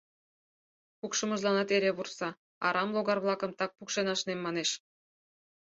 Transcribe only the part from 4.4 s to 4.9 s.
манеш.